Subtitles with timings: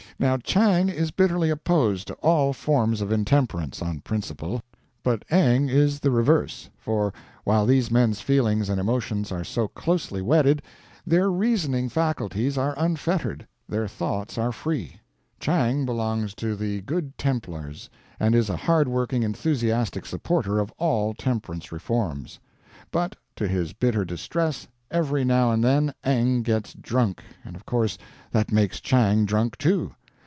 [0.19, 4.61] Now Chang is bitterly opposed to all forms of intemperance, on principle;
[5.01, 7.11] but Eng is the reverse for,
[7.43, 10.61] while these men's feelings and emotions are so closely wedded,
[11.07, 14.97] their reasoning faculties are unfettered; their thoughts are free.
[15.39, 17.89] Chang belongs to the Good Templars,
[18.19, 22.37] and is a hard working, enthusiastic supporter of all temperance reforms.
[22.91, 27.97] But, to his bitter distress, every now and then Eng gets drunk, and, of course,
[28.29, 29.95] that makes Chang drunk too.